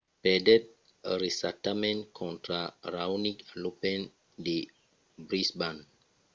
[0.25, 0.63] perdèt
[1.23, 2.59] recentament contra
[2.93, 3.99] raonic a l’open
[4.45, 4.57] de
[5.27, 5.83] brisbane